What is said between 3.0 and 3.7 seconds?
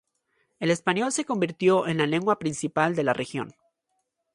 la región.